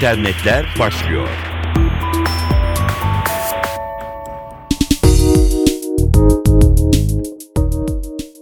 [0.00, 1.28] internetler başlıyor.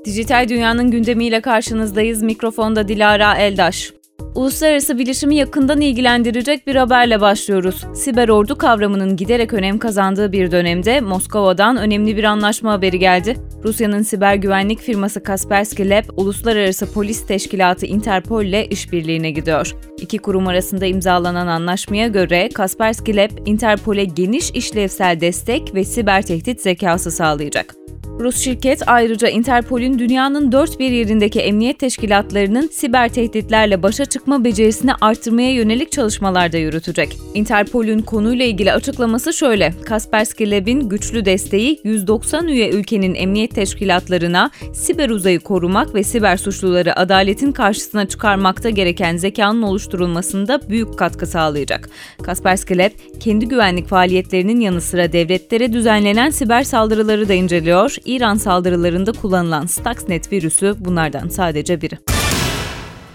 [0.04, 2.22] Dijital Dünya'nın gündemiyle karşınızdayız.
[2.22, 3.92] Mikrofonda Dilara Eldaş.
[4.34, 7.84] Uluslararası bilişimi yakından ilgilendirecek bir haberle başlıyoruz.
[7.94, 13.36] Siber ordu kavramının giderek önem kazandığı bir dönemde Moskova'dan önemli bir anlaşma haberi geldi.
[13.64, 19.76] Rusya'nın siber güvenlik firması Kaspersky Lab, Uluslararası Polis Teşkilatı Interpol ile işbirliğine gidiyor.
[20.00, 26.60] İki kurum arasında imzalanan anlaşmaya göre Kaspersky Lab, Interpol'e geniş işlevsel destek ve siber tehdit
[26.60, 27.87] zekası sağlayacak.
[28.20, 34.92] Rus şirket ayrıca Interpol'ün dünyanın dört bir yerindeki emniyet teşkilatlarının siber tehditlerle başa çıkma becerisini
[35.00, 37.16] artırmaya yönelik çalışmalar da yürütecek.
[37.34, 39.74] Interpol'ün konuyla ilgili açıklaması şöyle.
[39.84, 46.98] Kaspersky Lab'in güçlü desteği 190 üye ülkenin emniyet teşkilatlarına siber uzayı korumak ve siber suçluları
[46.98, 51.88] adaletin karşısına çıkarmakta gereken zekanın oluşturulmasında büyük katkı sağlayacak.
[52.22, 52.90] Kaspersky Lab,
[53.20, 60.32] kendi güvenlik faaliyetlerinin yanı sıra devletlere düzenlenen siber saldırıları da inceliyor İran saldırılarında kullanılan Stuxnet
[60.32, 62.17] virüsü bunlardan sadece biri.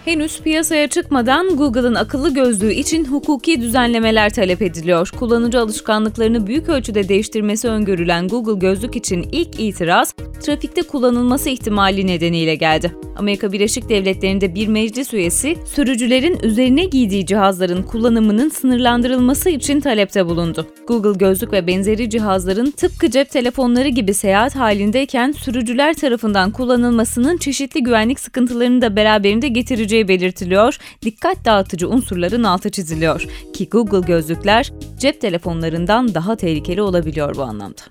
[0.05, 5.09] Henüz piyasaya çıkmadan Google'ın akıllı gözlüğü için hukuki düzenlemeler talep ediliyor.
[5.19, 12.55] Kullanıcı alışkanlıklarını büyük ölçüde değiştirmesi öngörülen Google gözlük için ilk itiraz, trafikte kullanılması ihtimali nedeniyle
[12.55, 12.95] geldi.
[13.15, 20.67] Amerika Birleşik Devletleri'nde bir meclis üyesi, sürücülerin üzerine giydiği cihazların kullanımının sınırlandırılması için talepte bulundu.
[20.87, 27.83] Google gözlük ve benzeri cihazların tıpkı cep telefonları gibi seyahat halindeyken sürücüler tarafından kullanılmasının çeşitli
[27.83, 35.21] güvenlik sıkıntılarını da beraberinde getireceği belirtiliyor, dikkat dağıtıcı unsurların altı çiziliyor ki Google gözlükler cep
[35.21, 37.81] telefonlarından daha tehlikeli olabiliyor bu anlamda.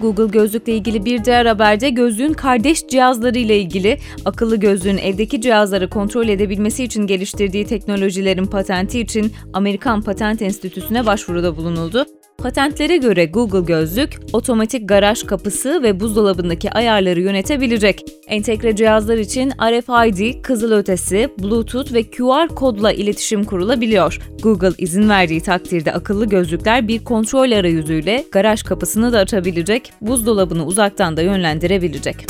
[0.00, 5.90] Google gözlükle ilgili bir diğer haberde gözlüğün kardeş cihazları ile ilgili akıllı gözlüğün evdeki cihazları
[5.90, 12.06] kontrol edebilmesi için geliştirdiği teknolojilerin patenti için Amerikan Patent Enstitüsü'ne başvuruda bulunuldu.
[12.42, 18.04] Patentlere göre Google Gözlük, otomatik garaj kapısı ve buzdolabındaki ayarları yönetebilecek.
[18.26, 24.18] Entegre cihazlar için RFID, kızılötesi, Bluetooth ve QR kodla iletişim kurulabiliyor.
[24.42, 31.16] Google izin verdiği takdirde akıllı gözlükler bir kontrol arayüzüyle garaj kapısını da açabilecek, buzdolabını uzaktan
[31.16, 32.26] da yönlendirebilecek.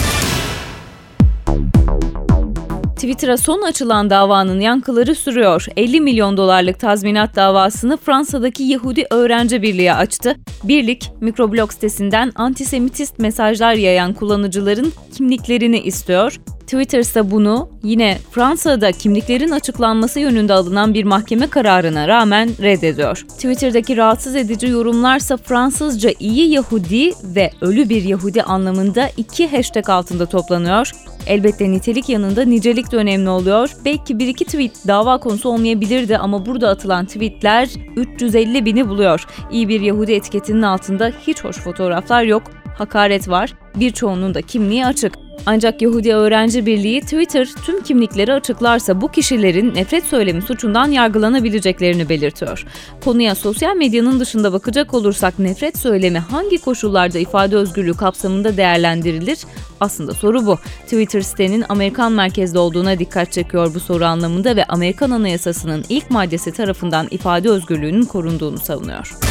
[2.99, 5.67] Twitter'a son açılan davanın yankıları sürüyor.
[5.77, 10.37] 50 milyon dolarlık tazminat davasını Fransa'daki Yahudi Öğrenci Birliği açtı.
[10.65, 16.41] Birlik, mikroblog sitesinden antisemitist mesajlar yayan kullanıcıların kimliklerini istiyor.
[16.69, 23.25] Twitter ise bunu yine Fransa'da kimliklerin açıklanması yönünde alınan bir mahkeme kararına rağmen reddediyor.
[23.29, 30.27] Twitter'daki rahatsız edici yorumlarsa Fransızca iyi Yahudi ve ölü bir Yahudi anlamında iki hashtag altında
[30.27, 30.91] toplanıyor.
[31.27, 33.71] Elbette nitelik yanında nicelik de önemli oluyor.
[33.85, 39.27] Belki bir iki tweet dava konusu olmayabilirdi ama burada atılan tweetler 350 bini buluyor.
[39.53, 42.43] İyi bir Yahudi etiketinin altında hiç hoş fotoğraflar yok,
[42.79, 45.28] hakaret var, birçoğunun da kimliği açık.
[45.47, 52.66] Ancak Yahudi Öğrenci Birliği Twitter tüm kimlikleri açıklarsa bu kişilerin nefret söylemi suçundan yargılanabileceklerini belirtiyor.
[53.04, 59.38] Konuya sosyal medyanın dışında bakacak olursak nefret söylemi hangi koşullarda ifade özgürlüğü kapsamında değerlendirilir?
[59.81, 60.59] Aslında soru bu.
[60.84, 66.53] Twitter sitenin Amerikan merkezli olduğuna dikkat çekiyor bu soru anlamında ve Amerikan Anayasası'nın ilk maddesi
[66.53, 69.28] tarafından ifade özgürlüğünün korunduğunu savunuyor.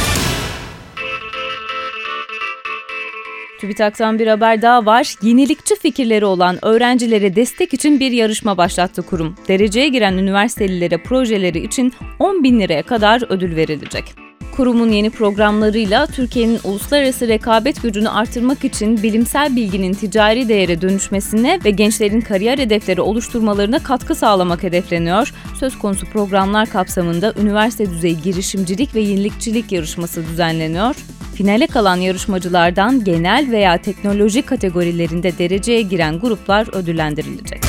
[3.58, 5.14] TÜBİTAK'tan bir haber daha var.
[5.22, 9.34] Yenilikçi fikirleri olan öğrencilere destek için bir yarışma başlattı kurum.
[9.48, 14.14] Dereceye giren üniversitelilere projeleri için 10 bin liraya kadar ödül verilecek.
[14.56, 21.70] Kurumun yeni programlarıyla Türkiye'nin uluslararası rekabet gücünü artırmak için bilimsel bilginin ticari değere dönüşmesine ve
[21.70, 25.34] gençlerin kariyer hedefleri oluşturmalarına katkı sağlamak hedefleniyor.
[25.60, 30.96] Söz konusu programlar kapsamında üniversite düzeyi girişimcilik ve yenilikçilik yarışması düzenleniyor.
[31.38, 37.60] Finale kalan yarışmacılardan genel veya teknoloji kategorilerinde dereceye giren gruplar ödüllendirilecek.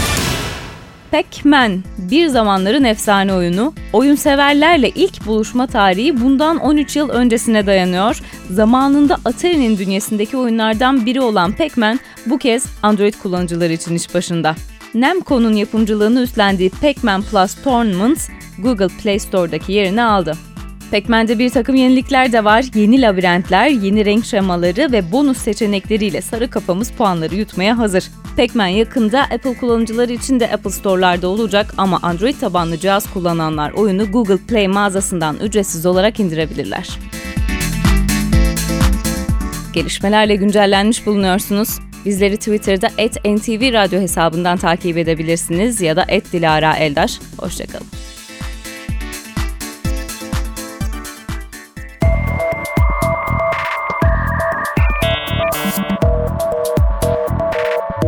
[1.11, 8.21] Pac-Man, bir zamanların efsane oyunu, oyun severlerle ilk buluşma tarihi bundan 13 yıl öncesine dayanıyor.
[8.49, 14.55] Zamanında Atari'nin dünyasındaki oyunlardan biri olan Pac-Man bu kez Android kullanıcıları için iş başında.
[14.93, 18.29] Namco'nun yapımcılığını üstlendiği Pac-Man Plus Tournaments,
[18.59, 20.37] Google Play Store'daki yerini aldı.
[20.91, 22.65] Pac-Man'de bir takım yenilikler de var.
[22.75, 28.03] Yeni labirentler, yeni renk şemaları ve bonus seçenekleriyle sarı kafamız puanları yutmaya hazır.
[28.37, 34.11] Pac-Man yakında Apple kullanıcıları için de Apple Store'larda olacak ama Android tabanlı cihaz kullananlar oyunu
[34.11, 36.89] Google Play mağazasından ücretsiz olarak indirebilirler.
[39.73, 41.79] Gelişmelerle güncellenmiş bulunuyorsunuz.
[42.05, 42.87] Bizleri Twitter'da
[43.25, 47.19] @ntv radyo hesabından takip edebilirsiniz ya da @dilara eldaş.
[47.37, 47.87] Hoşçakalın.